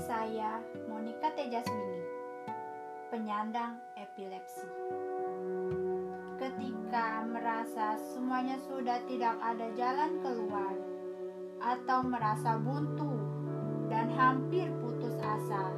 Saya 0.00 0.56
Monica 0.88 1.28
Tejasmini, 1.36 2.00
penyandang 3.12 3.76
epilepsi. 3.92 4.64
Ketika 6.40 7.28
merasa 7.28 8.00
semuanya 8.00 8.56
sudah 8.64 9.04
tidak 9.04 9.36
ada 9.44 9.68
jalan 9.76 10.16
keluar 10.24 10.72
atau 11.60 12.00
merasa 12.08 12.56
buntu 12.56 13.20
dan 13.92 14.08
hampir 14.16 14.72
putus 14.80 15.12
asa, 15.20 15.68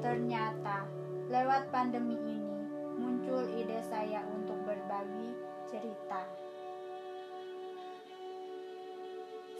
ternyata 0.00 0.88
lewat 1.28 1.68
pandemi 1.68 2.16
ini 2.16 2.64
muncul 2.96 3.44
ide 3.52 3.84
saya 3.92 4.24
untuk 4.32 4.56
berbagi 4.64 4.97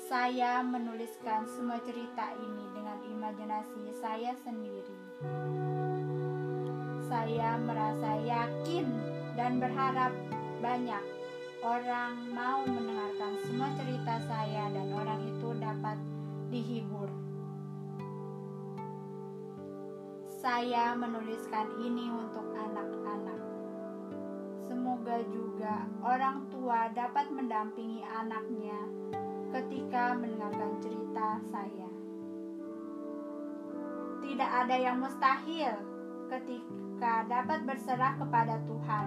Saya 0.08 0.64
menuliskan 0.64 1.44
semua 1.44 1.76
cerita 1.84 2.32
ini 2.40 2.64
dengan 2.72 2.96
imajinasi 3.12 3.92
saya 3.92 4.32
sendiri. 4.40 4.96
Saya 7.12 7.60
merasa 7.60 8.16
yakin 8.16 8.88
dan 9.36 9.60
berharap 9.60 10.08
banyak 10.64 11.04
orang 11.60 12.24
mau 12.32 12.64
mendengarkan 12.64 13.36
semua 13.44 13.68
cerita 13.76 14.16
saya 14.24 14.72
dan 14.72 14.96
orang 14.96 15.28
itu 15.28 15.52
dapat 15.60 16.00
dihibur. 16.48 17.12
Saya 20.40 20.96
menuliskan 20.96 21.68
ini 21.84 22.08
untuk 22.08 22.48
anak-anak. 22.56 23.40
Semoga 24.72 25.20
juga 25.28 25.84
orang 26.00 26.48
tua 26.48 26.88
dapat 26.96 27.28
mendampingi 27.28 28.00
anaknya 28.08 28.80
ketika 29.48 30.12
mendengarkan 30.12 30.76
cerita 30.84 31.40
saya. 31.48 31.90
Tidak 34.20 34.50
ada 34.50 34.76
yang 34.76 35.00
mustahil 35.00 35.72
ketika 36.28 37.24
dapat 37.24 37.64
berserah 37.64 38.20
kepada 38.20 38.60
Tuhan 38.68 39.06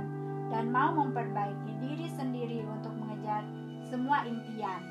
dan 0.50 0.74
mau 0.74 0.98
memperbaiki 0.98 1.72
diri 1.78 2.08
sendiri 2.18 2.66
untuk 2.66 2.92
mengejar 2.98 3.46
semua 3.86 4.26
impian. 4.26 4.82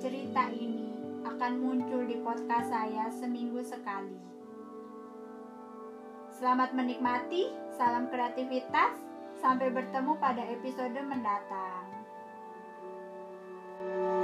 Cerita 0.00 0.48
ini 0.52 0.92
akan 1.24 1.52
muncul 1.60 2.04
di 2.04 2.20
podcast 2.20 2.68
saya 2.68 3.08
seminggu 3.08 3.64
sekali. 3.64 4.16
Selamat 6.36 6.72
menikmati, 6.72 7.52
salam 7.76 8.08
kreativitas, 8.08 8.96
sampai 9.40 9.68
bertemu 9.72 10.16
pada 10.20 10.40
episode 10.48 10.96
mendatang. 11.04 11.99
Thank 13.80 13.92
you. 13.94 14.19